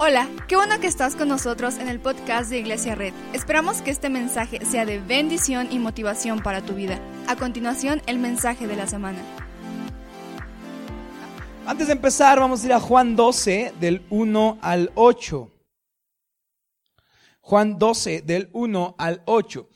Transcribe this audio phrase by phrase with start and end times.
[0.00, 3.12] Hola, qué bueno que estás con nosotros en el podcast de Iglesia Red.
[3.32, 7.00] Esperamos que este mensaje sea de bendición y motivación para tu vida.
[7.26, 9.18] A continuación, el mensaje de la semana.
[11.66, 15.50] Antes de empezar, vamos a ir a Juan 12, del 1 al 8.
[17.40, 19.68] Juan 12, del 1 al 8.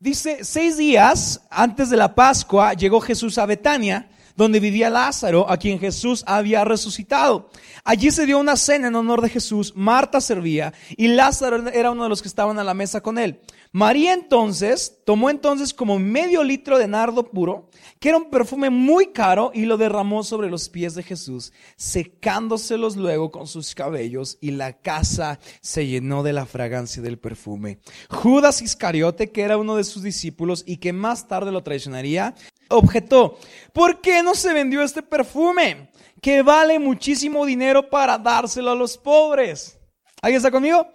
[0.00, 4.10] Dice, seis días antes de la Pascua llegó Jesús a Betania
[4.40, 7.50] donde vivía Lázaro, a quien Jesús había resucitado.
[7.84, 12.04] Allí se dio una cena en honor de Jesús, Marta servía y Lázaro era uno
[12.04, 13.38] de los que estaban a la mesa con él.
[13.72, 17.70] María entonces tomó entonces como medio litro de nardo puro,
[18.00, 22.96] que era un perfume muy caro, y lo derramó sobre los pies de Jesús, secándoselos
[22.96, 27.78] luego con sus cabellos, y la casa se llenó de la fragancia del perfume.
[28.08, 32.34] Judas Iscariote, que era uno de sus discípulos y que más tarde lo traicionaría,
[32.70, 33.38] objetó,
[33.72, 35.90] ¿por qué no se vendió este perfume?
[36.20, 39.78] Que vale muchísimo dinero para dárselo a los pobres.
[40.22, 40.88] ¿Alguien está conmigo?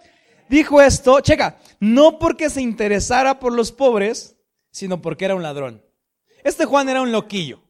[0.48, 4.36] Dijo esto, checa, no porque se interesara por los pobres,
[4.70, 5.82] sino porque era un ladrón.
[6.44, 7.60] Este Juan era un loquillo.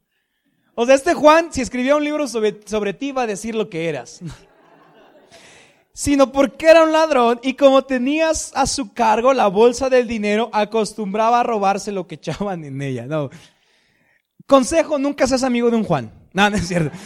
[0.74, 3.70] O sea, este Juan, si escribía un libro sobre, sobre ti, iba a decir lo
[3.70, 4.20] que eras.
[5.94, 10.50] sino porque era un ladrón y como tenías a su cargo la bolsa del dinero,
[10.52, 13.06] acostumbraba a robarse lo que echaban en ella.
[13.06, 13.30] No,
[14.46, 16.12] Consejo, nunca seas amigo de un Juan.
[16.32, 16.96] No, no es cierto.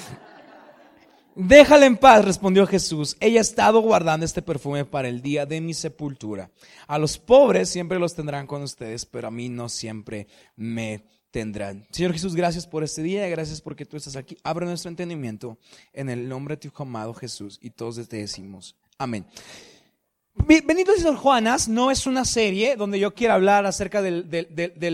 [1.34, 3.16] Déjala en paz, respondió Jesús.
[3.20, 6.50] Ella ha estado guardando este perfume para el día de mi sepultura.
[6.86, 11.86] A los pobres siempre los tendrán con ustedes, pero a mí no siempre me tendrán.
[11.90, 14.36] Señor Jesús, gracias por este día, gracias porque tú estás aquí.
[14.42, 15.58] Abre nuestro entendimiento
[15.92, 19.26] en el nombre de tu amado Jesús y todos te decimos amén.
[20.46, 24.28] Benito y Sor Juanas no es una serie donde yo quiera hablar acerca del,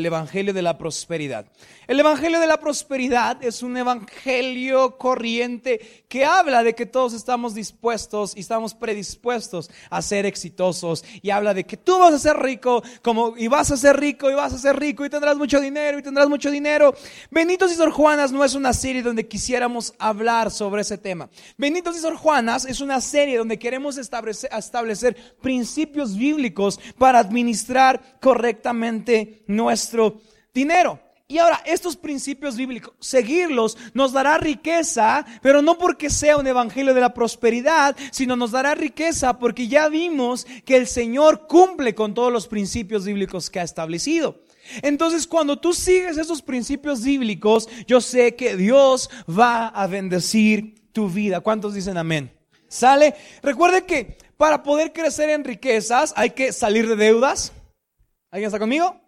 [0.05, 1.47] Evangelio de la Prosperidad.
[1.89, 7.55] El Evangelio de la Prosperidad es un Evangelio corriente que habla de que todos estamos
[7.55, 12.39] dispuestos y estamos predispuestos a ser exitosos y habla de que tú vas a ser
[12.39, 15.61] rico como, y vas a ser rico y vas a ser rico y tendrás mucho
[15.61, 16.93] dinero y tendrás mucho dinero.
[17.31, 21.31] Benitos y Sor Juanas no es una serie donde quisiéramos hablar sobre ese tema.
[21.57, 28.19] Benitos y Sor Juanas es una serie donde queremos establecer, establecer principios bíblicos para administrar
[28.21, 30.21] correctamente nuestro
[30.53, 31.06] dinero.
[31.29, 36.95] Y ahora, estos principios bíblicos, seguirlos nos dará riqueza, pero no porque sea un evangelio
[36.95, 42.15] de la prosperidad, sino nos dará riqueza porque ya vimos que el Señor cumple con
[42.15, 44.41] todos los principios bíblicos que ha establecido.
[44.83, 51.09] Entonces, cuando tú sigues esos principios bíblicos, yo sé que Dios va a bendecir tu
[51.09, 51.41] vida.
[51.41, 52.33] ¿Cuántos dicen amén?
[52.69, 53.17] ¿Sale?
[53.43, 57.53] Recuerde que para poder crecer en riquezas hay que salir de deudas.
[58.31, 59.01] ¿Alguien está conmigo?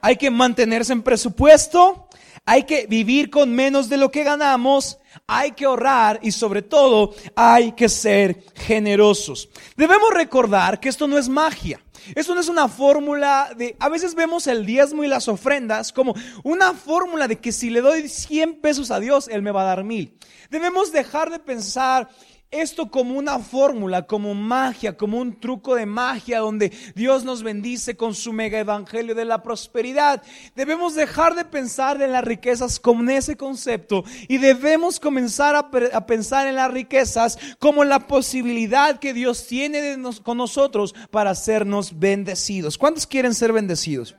[0.00, 2.08] Hay que mantenerse en presupuesto.
[2.46, 4.98] Hay que vivir con menos de lo que ganamos.
[5.26, 9.48] Hay que ahorrar y sobre todo hay que ser generosos.
[9.76, 11.80] Debemos recordar que esto no es magia.
[12.14, 16.14] Esto no es una fórmula de, a veces vemos el diezmo y las ofrendas como
[16.42, 19.66] una fórmula de que si le doy 100 pesos a Dios, Él me va a
[19.66, 20.16] dar mil.
[20.50, 22.08] Debemos dejar de pensar
[22.50, 27.96] esto como una fórmula, como magia, como un truco de magia donde Dios nos bendice
[27.96, 30.22] con su mega evangelio de la prosperidad.
[30.56, 35.70] Debemos dejar de pensar en las riquezas con ese concepto y debemos comenzar a,
[36.06, 42.78] pensar en las riquezas como la posibilidad que Dios tiene con nosotros para hacernos bendecidos.
[42.78, 44.16] ¿Cuántos quieren ser bendecidos?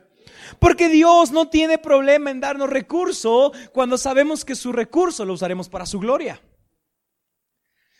[0.58, 5.68] Porque Dios no tiene problema en darnos recurso cuando sabemos que su recurso lo usaremos
[5.68, 6.40] para su gloria.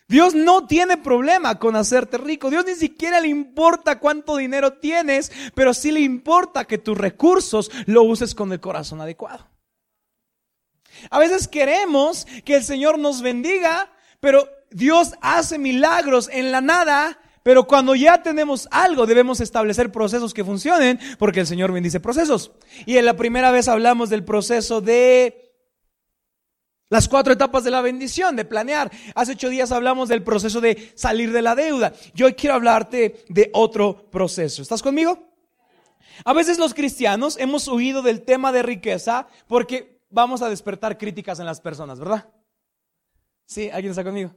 [0.07, 2.49] Dios no tiene problema con hacerte rico.
[2.49, 7.71] Dios ni siquiera le importa cuánto dinero tienes, pero sí le importa que tus recursos
[7.85, 9.47] lo uses con el corazón adecuado.
[11.09, 17.19] A veces queremos que el Señor nos bendiga, pero Dios hace milagros en la nada.
[17.43, 22.51] Pero cuando ya tenemos algo, debemos establecer procesos que funcionen, porque el Señor bendice procesos.
[22.85, 25.42] Y en la primera vez hablamos del proceso de
[26.93, 28.91] las cuatro etapas de la bendición, de planear.
[29.15, 31.91] Hace ocho días hablamos del proceso de salir de la deuda.
[32.13, 34.61] Yo hoy quiero hablarte de otro proceso.
[34.61, 35.17] ¿Estás conmigo?
[36.23, 41.39] A veces los cristianos hemos huido del tema de riqueza porque vamos a despertar críticas
[41.39, 42.29] en las personas, ¿verdad?
[43.47, 44.35] Sí, ¿alguien está conmigo?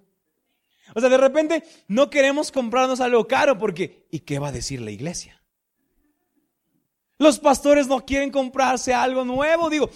[0.95, 4.81] O sea, de repente no queremos comprarnos algo caro porque ¿y qué va a decir
[4.81, 5.43] la iglesia?
[7.19, 9.69] Los pastores no quieren comprarse algo nuevo.
[9.71, 9.91] Digo,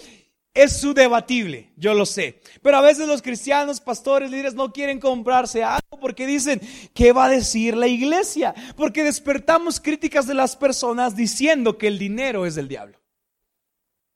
[0.53, 2.41] es su debatible, yo lo sé.
[2.61, 6.61] Pero a veces los cristianos, pastores, líderes no quieren comprarse algo porque dicen,
[6.93, 8.53] ¿qué va a decir la iglesia?
[8.75, 12.99] Porque despertamos críticas de las personas diciendo que el dinero es del diablo.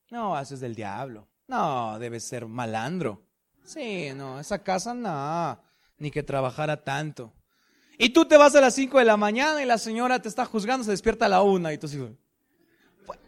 [0.09, 1.27] No, eso es del diablo.
[1.47, 3.23] No, debe ser malandro.
[3.63, 5.59] Sí, no, esa casa no,
[5.97, 7.33] ni que trabajara tanto.
[7.97, 10.45] Y tú te vas a las 5 de la mañana y la señora te está
[10.45, 12.11] juzgando, se despierta a la una y tú dices,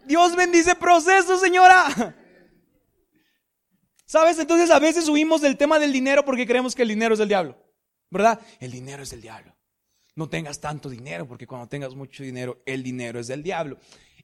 [0.06, 2.16] Dios bendice proceso, señora.
[4.08, 4.40] ¿Sabes?
[4.40, 7.28] Entonces a veces huimos del tema del dinero porque creemos que el dinero es del
[7.28, 7.58] diablo.
[8.10, 8.40] ¿Verdad?
[8.60, 9.54] El dinero es del diablo.
[10.16, 13.78] No tengas tanto dinero porque cuando tengas mucho dinero, el dinero es del diablo.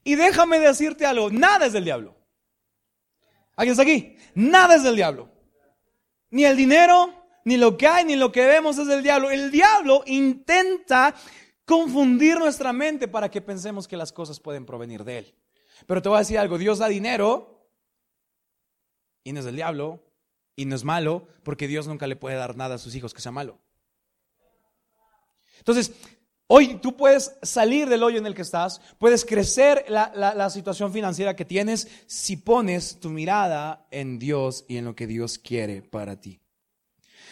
[0.06, 2.16] Y déjame decirte algo, nada es del diablo.
[3.58, 4.16] ¿Alguien está aquí?
[4.34, 5.30] Nada es del diablo.
[6.32, 7.14] Ni el dinero,
[7.44, 9.30] ni lo que hay, ni lo que vemos es del diablo.
[9.30, 11.14] El diablo intenta
[11.66, 15.36] confundir nuestra mente para que pensemos que las cosas pueden provenir de él.
[15.86, 17.53] Pero te voy a decir algo, Dios da dinero
[19.24, 20.04] y no es del diablo
[20.56, 23.22] y no es malo porque Dios nunca le puede dar nada a sus hijos que
[23.22, 23.60] sea malo.
[25.60, 25.94] Entonces,
[26.48, 30.92] hoy tú puedes salir del hoyo en el que estás, puedes crecer la, la, situación
[30.92, 35.82] financiera que tienes si pones tu mirada en Dios y en lo que Dios quiere
[35.82, 36.40] para ti.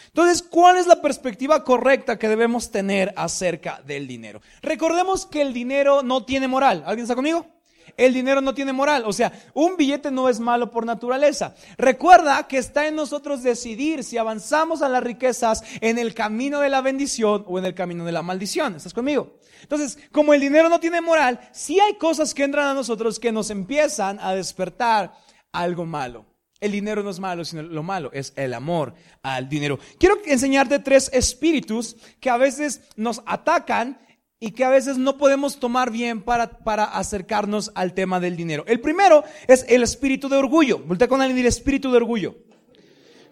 [0.06, 4.42] Entonces, ¿cuál es la perspectiva correcta que debemos tener acerca del dinero?
[4.60, 6.82] Recordemos que el dinero no tiene moral.
[6.86, 7.46] ¿Alguien está conmigo?
[7.96, 9.04] El dinero no tiene moral.
[9.06, 11.54] O sea, un billete no es malo por naturaleza.
[11.76, 16.68] Recuerda que está en nosotros decidir si avanzamos a las riquezas en el camino de
[16.68, 18.76] la bendición o en el camino de la maldición.
[18.76, 19.38] ¿Estás conmigo?
[19.62, 23.32] Entonces, como el dinero no tiene moral, sí hay cosas que entran a nosotros que
[23.32, 25.12] nos empiezan a despertar
[25.52, 26.26] algo malo.
[26.60, 29.80] El dinero no es malo, sino lo malo es el amor al dinero.
[29.98, 33.98] Quiero enseñarte tres espíritus que a veces nos atacan
[34.42, 38.64] y que a veces no podemos tomar bien para, para acercarnos al tema del dinero.
[38.66, 40.80] El primero es el espíritu de orgullo.
[40.80, 42.34] Voltea con alguien el espíritu de orgullo.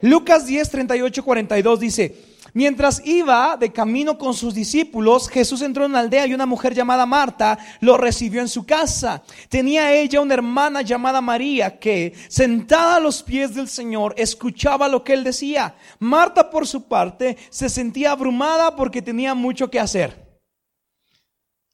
[0.03, 2.17] Lucas 10, 38, 42 dice,
[2.55, 6.75] mientras iba de camino con sus discípulos, Jesús entró en una aldea y una mujer
[6.75, 9.25] llamada Marta lo recibió en su casa.
[9.49, 15.03] Tenía ella una hermana llamada María que, sentada a los pies del Señor, escuchaba lo
[15.03, 15.75] que él decía.
[15.99, 20.30] Marta, por su parte, se sentía abrumada porque tenía mucho que hacer.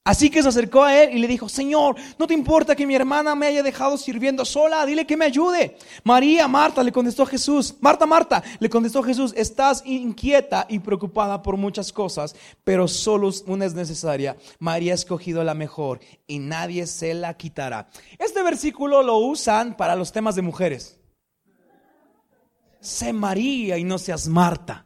[0.07, 2.95] Así que se acercó a él y le dijo, Señor, ¿no te importa que mi
[2.95, 4.87] hermana me haya dejado sirviendo sola?
[4.87, 5.77] Dile que me ayude.
[6.05, 7.75] María, Marta, le contestó Jesús.
[7.81, 13.65] Marta, Marta, le contestó Jesús, estás inquieta y preocupada por muchas cosas, pero solo una
[13.65, 14.37] es necesaria.
[14.61, 15.99] María ha escogido la mejor
[16.29, 17.89] y nadie se la quitará.
[18.17, 21.01] Este versículo lo usan para los temas de mujeres.
[22.79, 24.86] Sé María y no seas Marta.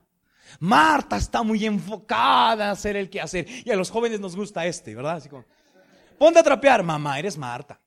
[0.58, 3.46] Marta está muy enfocada a hacer el que hacer.
[3.64, 5.16] Y a los jóvenes nos gusta este, ¿verdad?
[5.16, 5.44] Así como,
[6.18, 7.78] ponte a trapear, mamá, eres Marta.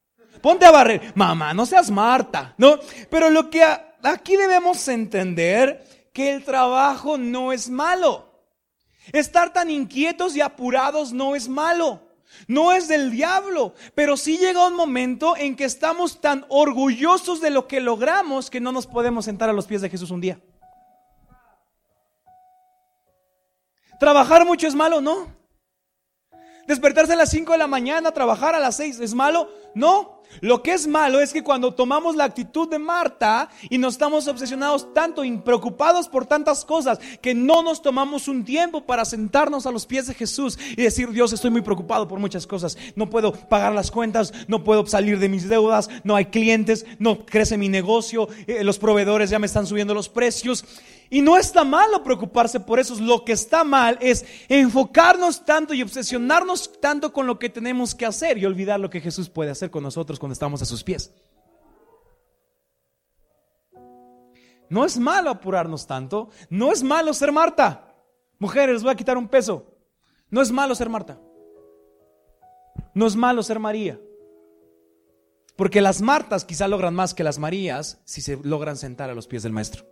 [0.42, 2.80] Ponte a barrer, mamá, no seas Marta, ¿no?
[3.10, 8.32] Pero lo que aquí debemos entender que el trabajo no es malo.
[9.12, 12.14] Estar tan inquietos y apurados no es malo.
[12.48, 17.52] No es del diablo, pero sí llega un momento en que estamos tan orgullosos de
[17.52, 20.40] lo que logramos que no nos podemos sentar a los pies de Jesús un día.
[24.00, 25.02] ¿Trabajar mucho es malo?
[25.02, 25.28] No.
[26.68, 29.50] ¿Despertarse a las 5 de la mañana, trabajar a las 6 es malo?
[29.76, 30.13] No.
[30.42, 34.28] Lo que es malo es que cuando tomamos la actitud de Marta y nos estamos
[34.28, 39.66] obsesionados tanto y preocupados por tantas cosas que no nos tomamos un tiempo para sentarnos
[39.66, 42.78] a los pies de Jesús y decir, Dios, estoy muy preocupado por muchas cosas.
[42.96, 47.26] No puedo pagar las cuentas, no puedo salir de mis deudas, no hay clientes, no
[47.26, 50.66] crece mi negocio, eh, los proveedores ya me están subiendo los precios.
[51.10, 52.96] Y no está malo preocuparse por eso.
[53.00, 58.08] Lo que está mal es enfocarnos tanto y obsesionarnos tanto con lo que tenemos que
[58.08, 61.14] hacer y olvidar lo que Jesús puede hacer con nosotros cuando estamos a sus pies.
[64.70, 66.30] No es malo apurarnos tanto.
[66.50, 67.94] No es malo ser Marta.
[68.40, 69.76] Mujeres, les voy a quitar un peso.
[70.30, 71.20] No es malo ser Marta.
[72.94, 74.00] No es malo ser María.
[75.58, 79.28] Porque las Martas quizá logran más que las Marías si se logran sentar a los
[79.28, 79.86] pies del Maestro.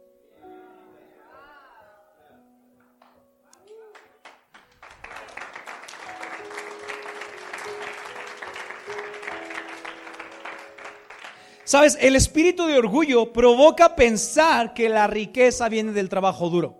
[11.72, 16.76] Sabes, el espíritu de orgullo provoca pensar que la riqueza viene del trabajo duro.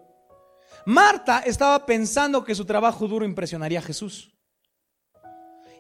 [0.86, 4.36] Marta estaba pensando que su trabajo duro impresionaría a Jesús.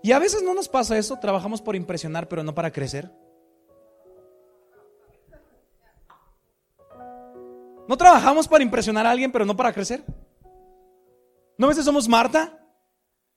[0.01, 3.11] Y a veces no nos pasa eso, trabajamos por impresionar, pero no para crecer.
[7.89, 10.05] ¿No trabajamos para impresionar a alguien, pero no para crecer?
[11.57, 12.65] ¿No a veces somos Marta?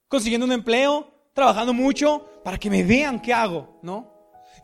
[0.06, 4.13] Consiguiendo un empleo, trabajando mucho, para que me vean qué hago, ¿no?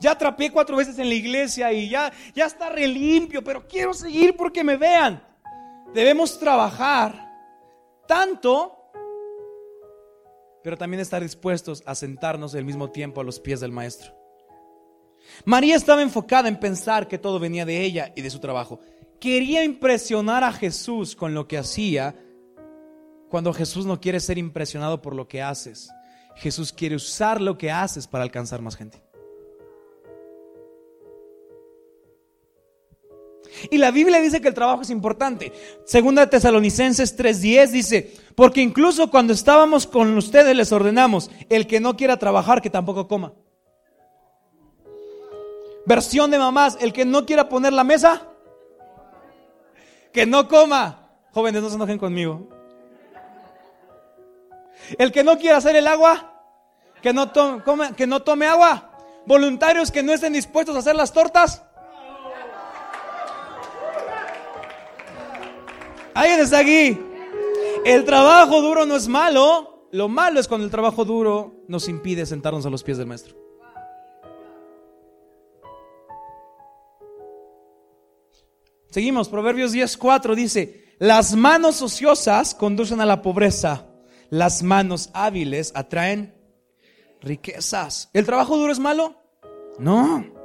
[0.00, 4.34] Ya atrapé cuatro veces en la iglesia y ya, ya está relimpio, pero quiero seguir
[4.34, 5.22] porque me vean.
[5.92, 7.30] Debemos trabajar
[8.08, 8.90] tanto,
[10.62, 14.16] pero también estar dispuestos a sentarnos al mismo tiempo a los pies del maestro.
[15.44, 18.80] María estaba enfocada en pensar que todo venía de ella y de su trabajo.
[19.20, 22.16] Quería impresionar a Jesús con lo que hacía,
[23.28, 25.88] Cuando Jesús no quiere ser impresionado por lo que haces,
[26.34, 29.09] Jesús quiere usar lo que haces para alcanzar más gente.
[33.70, 35.52] Y la Biblia dice que el trabajo es importante.
[35.84, 41.80] Segunda de Tesalonicenses 3:10 dice, porque incluso cuando estábamos con ustedes les ordenamos, el que
[41.80, 43.32] no quiera trabajar, que tampoco coma.
[45.86, 48.28] Versión de mamás, el que no quiera poner la mesa,
[50.12, 51.08] que no coma.
[51.32, 52.48] Jóvenes, no se enojen conmigo.
[54.98, 56.42] El que no quiera hacer el agua,
[57.02, 57.62] que no tome,
[57.96, 58.86] que no tome agua.
[59.26, 61.62] Voluntarios que no estén dispuestos a hacer las tortas,
[66.14, 66.98] ¿Alguien está aquí?
[67.84, 69.88] El trabajo duro no es malo.
[69.92, 73.36] Lo malo es cuando el trabajo duro nos impide sentarnos a los pies del maestro.
[78.90, 83.86] Seguimos, Proverbios 10:4 dice, las manos ociosas conducen a la pobreza,
[84.30, 86.34] las manos hábiles atraen
[87.20, 88.10] riquezas.
[88.12, 89.14] ¿El trabajo duro es malo?
[89.78, 90.39] No.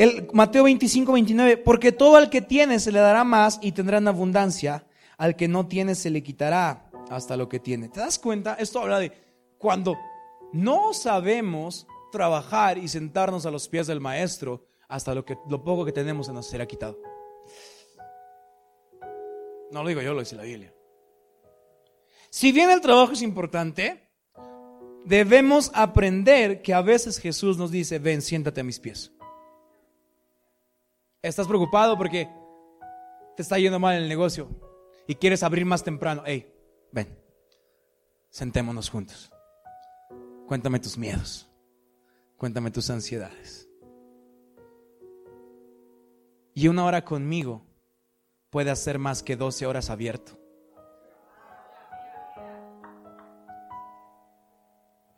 [0.00, 3.98] El Mateo 25, 29, porque todo al que tiene se le dará más y tendrá
[3.98, 4.86] en abundancia,
[5.18, 7.90] al que no tiene se le quitará hasta lo que tiene.
[7.90, 8.54] ¿Te das cuenta?
[8.54, 9.12] Esto habla de
[9.58, 9.98] cuando
[10.54, 15.84] no sabemos trabajar y sentarnos a los pies del maestro, hasta lo, que, lo poco
[15.84, 16.98] que tenemos se nos será quitado.
[19.70, 20.72] No lo digo yo, lo dice la Biblia.
[22.30, 24.08] Si bien el trabajo es importante,
[25.04, 29.12] debemos aprender que a veces Jesús nos dice, ven, siéntate a mis pies.
[31.22, 32.28] Estás preocupado porque
[33.36, 34.48] te está yendo mal el negocio
[35.06, 36.22] y quieres abrir más temprano.
[36.24, 36.50] Hey,
[36.92, 37.18] ven,
[38.30, 39.30] sentémonos juntos.
[40.46, 41.46] Cuéntame tus miedos.
[42.38, 43.68] Cuéntame tus ansiedades.
[46.54, 47.66] Y una hora conmigo
[48.48, 50.38] puede hacer más que 12 horas abierto.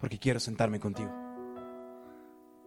[0.00, 1.21] Porque quiero sentarme contigo.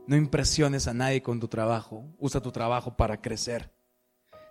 [0.08, 2.06] No impresiones a nadie con tu trabajo.
[2.20, 3.72] Usa tu trabajo para crecer.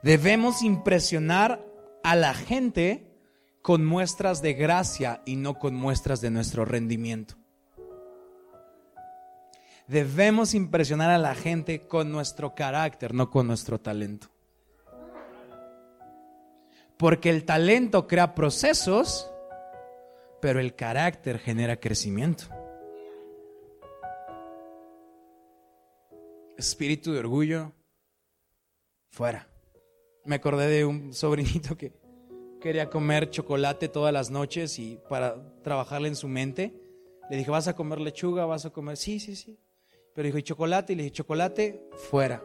[0.02, 1.64] Debemos impresionar
[2.02, 3.10] a la gente
[3.62, 7.36] con muestras de gracia y no con muestras de nuestro rendimiento.
[9.86, 14.28] Debemos impresionar a la gente con nuestro carácter, no con nuestro talento.
[16.96, 19.30] Porque el talento crea procesos,
[20.40, 22.53] pero el carácter genera crecimiento.
[26.56, 27.72] Espíritu de orgullo,
[29.10, 29.48] fuera.
[30.24, 31.92] Me acordé de un sobrinito que
[32.60, 36.74] quería comer chocolate todas las noches y para trabajarle en su mente.
[37.28, 38.46] Le dije, ¿vas a comer lechuga?
[38.46, 38.96] ¿Vas a comer?
[38.96, 39.58] Sí, sí, sí.
[40.14, 40.92] Pero dijo, ¿y chocolate?
[40.92, 42.42] Y le dije, chocolate, fuera.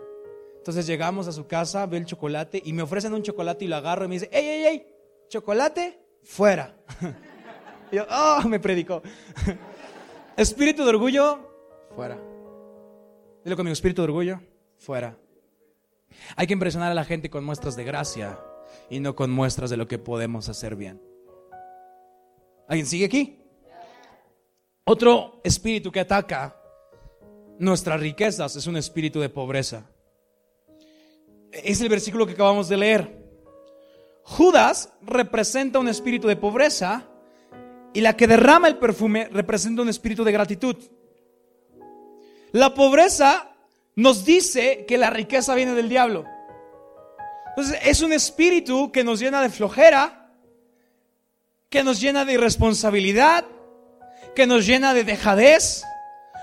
[0.57, 3.77] Entonces llegamos a su casa, ve el chocolate y me ofrecen un chocolate y lo
[3.77, 4.87] agarro y me dice, ¡ey, ey, ey!
[5.29, 5.99] ¿Chocolate?
[6.23, 6.75] Fuera.
[7.91, 8.41] y yo, ¡oh!
[8.47, 9.01] Me predicó.
[10.35, 11.39] Espíritu de orgullo,
[11.95, 12.19] fuera.
[13.49, 14.41] Dilo conmigo, espíritu de orgullo,
[14.77, 15.17] fuera.
[16.35, 18.39] Hay que impresionar a la gente con muestras de gracia
[18.91, 21.01] y no con muestras de lo que podemos hacer bien.
[22.67, 23.39] ¿Alguien sigue aquí?
[24.83, 26.61] Otro espíritu que ataca
[27.57, 29.89] nuestras riquezas es un espíritu de pobreza.
[31.51, 33.25] Es el versículo que acabamos de leer.
[34.25, 37.09] Judas representa un espíritu de pobreza
[37.95, 40.75] y la que derrama el perfume representa un espíritu de gratitud.
[42.51, 43.49] La pobreza
[43.95, 46.25] nos dice que la riqueza viene del diablo.
[47.49, 50.31] Entonces es un espíritu que nos llena de flojera,
[51.69, 53.45] que nos llena de irresponsabilidad,
[54.35, 55.83] que nos llena de dejadez.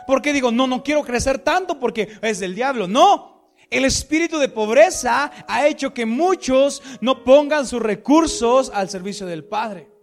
[0.07, 2.87] Porque digo, no, no quiero crecer tanto porque es del diablo.
[2.87, 9.27] No, el espíritu de pobreza ha hecho que muchos no pongan sus recursos al servicio
[9.27, 9.96] del Padre.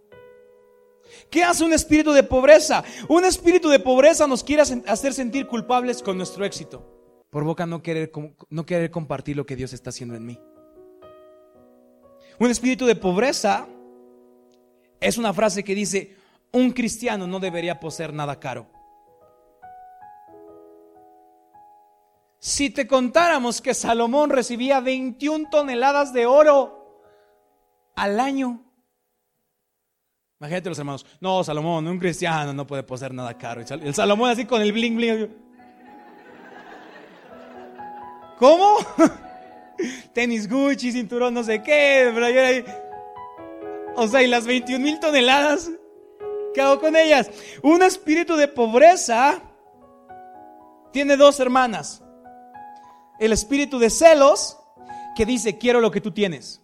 [1.34, 2.84] ¿Qué hace un espíritu de pobreza?
[3.08, 7.26] Un espíritu de pobreza nos quiere hacer sentir culpables con nuestro éxito.
[7.28, 8.12] Por boca no querer,
[8.50, 10.38] no querer compartir lo que Dios está haciendo en mí.
[12.38, 13.66] Un espíritu de pobreza
[15.00, 16.16] es una frase que dice,
[16.52, 18.68] un cristiano no debería poseer nada caro.
[22.38, 27.02] Si te contáramos que Salomón recibía 21 toneladas de oro
[27.96, 28.64] al año,
[30.44, 33.62] Imagínate los hermanos, no, Salomón, un cristiano no puede poseer nada caro.
[33.62, 35.34] El Salomón así con el bling bling.
[38.36, 38.76] ¿Cómo?
[40.12, 42.12] Tenis Gucci, cinturón no sé qué.
[43.96, 45.70] O sea, y las 21 mil toneladas,
[46.52, 47.30] ¿qué hago con ellas?
[47.62, 49.40] Un espíritu de pobreza
[50.92, 52.02] tiene dos hermanas.
[53.18, 54.58] El espíritu de celos
[55.16, 56.63] que dice, quiero lo que tú tienes.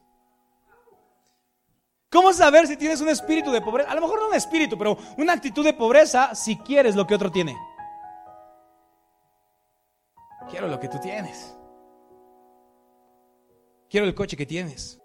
[2.10, 3.90] ¿Cómo saber si tienes un espíritu de pobreza?
[3.90, 7.14] A lo mejor no un espíritu, pero una actitud de pobreza si quieres lo que
[7.14, 7.56] otro tiene.
[10.50, 11.54] Quiero lo que tú tienes.
[13.88, 15.00] Quiero el coche que tienes.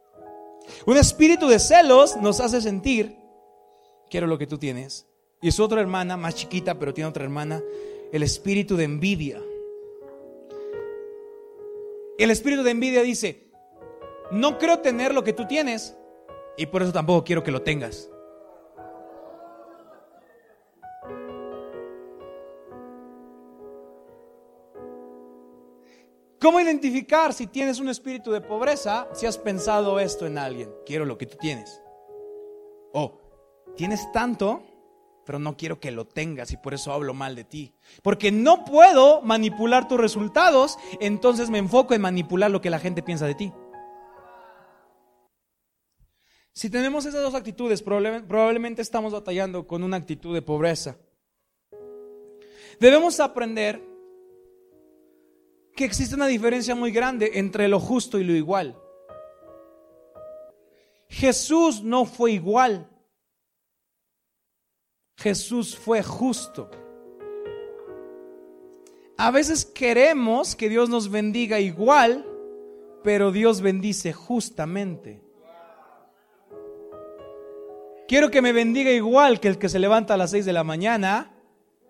[0.87, 3.15] Un espíritu de celos nos hace sentir,
[4.09, 5.07] quiero lo que tú tienes.
[5.43, 7.61] Y su otra hermana, más chiquita, pero tiene otra hermana,
[8.11, 9.39] el espíritu de envidia.
[12.17, 13.51] El espíritu de envidia dice,
[14.31, 15.95] no creo tener lo que tú tienes
[16.57, 18.09] y por eso tampoco quiero que lo tengas.
[26.45, 30.69] ¿Cómo identificar si tienes un espíritu de pobreza si has pensado esto en alguien?
[30.85, 31.81] Quiero lo que tú tienes.
[32.93, 33.19] O
[33.75, 34.61] tienes tanto,
[35.25, 37.73] pero no quiero que lo tengas y por eso hablo mal de ti.
[38.03, 43.01] Porque no puedo manipular tus resultados, entonces me enfoco en manipular lo que la gente
[43.01, 43.51] piensa de ti.
[46.55, 50.95] Si tenemos esas dos actitudes, probablemente estamos batallando con una actitud de pobreza.
[52.79, 53.83] Debemos aprender
[55.75, 58.81] que existe una diferencia muy grande entre lo justo y lo igual.
[61.09, 62.89] Jesús no fue igual.
[65.17, 66.71] Jesús fue justo.
[69.17, 72.25] A veces queremos que Dios nos bendiga igual,
[73.03, 75.24] pero Dios bendice justamente.
[78.07, 80.63] Quiero que me bendiga igual que el que se levanta a las 6 de la
[80.63, 81.31] mañana,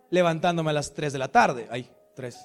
[0.09, 1.67] levantándome a las 3 de la tarde.
[1.69, 2.37] Ay, 3.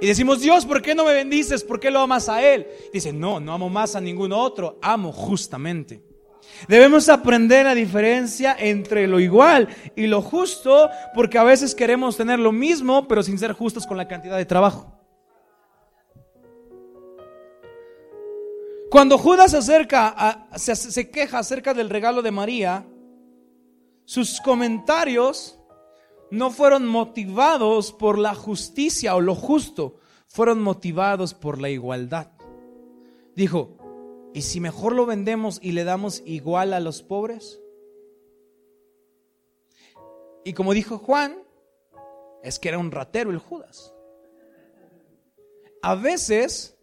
[0.00, 1.64] Y decimos, Dios, ¿por qué no me bendices?
[1.64, 2.66] ¿Por qué lo amas a Él?
[2.92, 6.04] Dice, no, no amo más a ningún otro, amo justamente.
[6.68, 12.38] Debemos aprender la diferencia entre lo igual y lo justo, porque a veces queremos tener
[12.38, 14.95] lo mismo, pero sin ser justos con la cantidad de trabajo.
[18.90, 22.86] Cuando Judas se acerca, se, se queja acerca del regalo de María,
[24.04, 25.58] sus comentarios
[26.30, 29.96] no fueron motivados por la justicia o lo justo,
[30.26, 32.32] fueron motivados por la igualdad.
[33.34, 33.76] Dijo,
[34.34, 37.60] ¿y si mejor lo vendemos y le damos igual a los pobres?
[40.44, 41.42] Y como dijo Juan,
[42.42, 43.92] es que era un ratero el Judas.
[45.82, 46.75] A veces,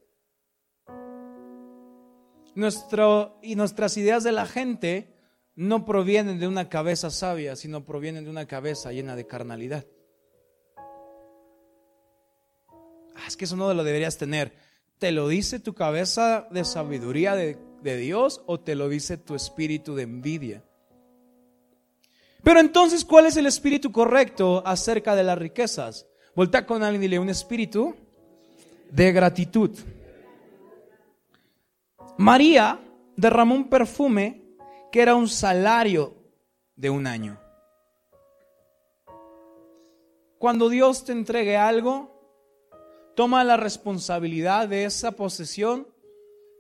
[2.56, 5.14] nuestro, y nuestras ideas de la gente
[5.56, 9.86] no provienen de una cabeza sabia, sino provienen de una cabeza llena de carnalidad.
[13.16, 14.54] Ah, es que eso no lo deberías tener.
[14.98, 19.36] ¿Te lo dice tu cabeza de sabiduría de, de Dios o te lo dice tu
[19.36, 20.64] espíritu de envidia?
[22.44, 26.08] Pero entonces, ¿cuál es el espíritu correcto acerca de las riquezas?
[26.36, 27.96] Volta con alguien y dile un espíritu
[28.92, 29.72] de gratitud.
[32.18, 32.80] María
[33.16, 34.44] derramó un perfume
[34.92, 36.16] que era un salario
[36.76, 37.40] de un año.
[40.38, 42.12] Cuando Dios te entregue algo,
[43.16, 45.88] toma la responsabilidad de esa posesión,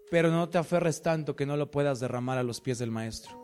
[0.09, 3.39] pero no te aferres tanto que no lo puedas derramar a los pies del maestro.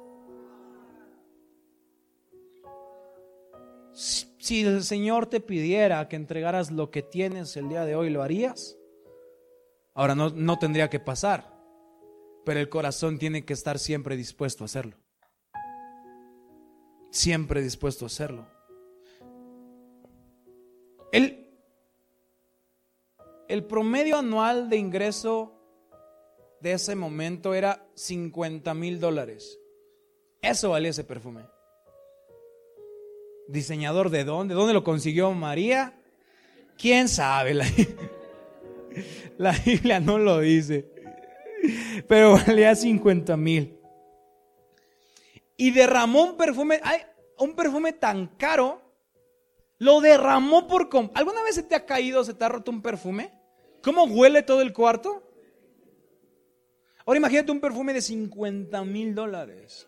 [3.91, 8.23] Si el Señor te pidiera que entregaras lo que tienes el día de hoy, ¿lo
[8.23, 8.77] harías?
[9.93, 11.58] Ahora no, no tendría que pasar
[12.45, 14.97] pero el corazón tiene que estar siempre dispuesto a hacerlo.
[17.11, 18.47] Siempre dispuesto a hacerlo.
[21.11, 21.47] El,
[23.47, 25.55] el promedio anual de ingreso
[26.61, 29.59] de ese momento era 50 mil dólares.
[30.41, 31.45] Eso valía ese perfume.
[33.47, 34.53] ¿Diseñador de dónde?
[34.53, 35.99] ¿Dónde lo consiguió María?
[36.77, 37.55] ¿Quién sabe?
[37.55, 37.65] La,
[39.37, 40.98] la Biblia no lo dice
[42.07, 43.77] pero valía 50 mil.
[45.57, 46.81] Y derramó un perfume,
[47.37, 48.81] un perfume tan caro,
[49.77, 50.89] lo derramó por...
[51.13, 53.31] ¿Alguna vez se te ha caído, se te ha roto un perfume?
[53.81, 55.23] ¿Cómo huele todo el cuarto?
[57.05, 59.87] Ahora imagínate un perfume de 50 mil dólares.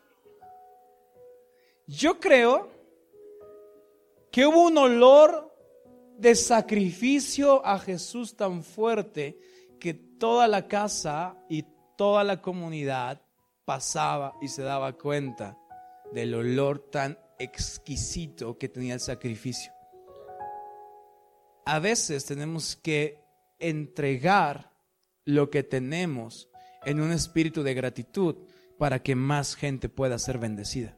[1.88, 2.70] Yo creo
[4.32, 5.54] que hubo un olor
[6.18, 9.38] de sacrificio a Jesús tan fuerte
[9.82, 11.66] que toda la casa y
[11.98, 13.20] toda la comunidad
[13.66, 15.58] pasaba y se daba cuenta
[16.14, 19.74] del olor tan exquisito que tenía el sacrificio.
[21.66, 23.20] A veces tenemos que
[23.60, 24.72] entregar
[25.26, 26.50] lo que tenemos
[26.86, 28.36] en un espíritu de gratitud
[28.78, 30.98] para que más gente pueda ser bendecida.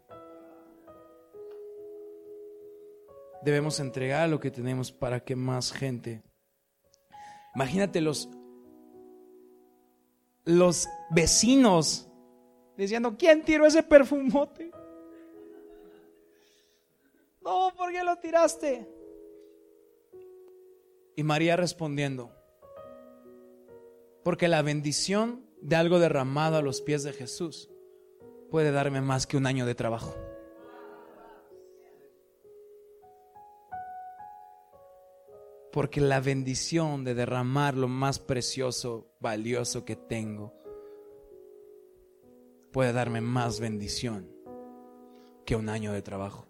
[3.43, 6.21] Debemos entregar lo que tenemos para que más gente.
[7.55, 8.29] Imagínate los
[10.45, 12.07] los vecinos
[12.77, 14.71] diciendo, ¿quién tiró ese perfumote?
[17.41, 18.87] No, ¿por qué lo tiraste?
[21.15, 22.31] Y María respondiendo,
[24.23, 27.69] porque la bendición de algo derramado a los pies de Jesús
[28.49, 30.15] puede darme más que un año de trabajo.
[35.73, 40.53] Porque la bendición de derramar lo más precioso, valioso que tengo,
[42.71, 44.29] puede darme más bendición
[45.47, 46.45] que un año de trabajo.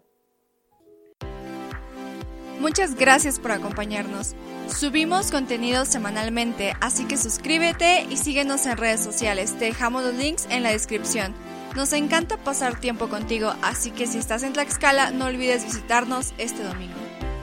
[2.60, 4.34] Muchas gracias por acompañarnos.
[4.68, 9.58] Subimos contenido semanalmente, así que suscríbete y síguenos en redes sociales.
[9.58, 11.32] Te dejamos los links en la descripción.
[11.74, 16.62] Nos encanta pasar tiempo contigo, así que si estás en Tlaxcala no olvides visitarnos este
[16.62, 17.03] domingo.